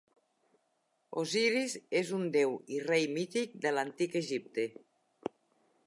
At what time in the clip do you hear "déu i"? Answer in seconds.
2.37-2.81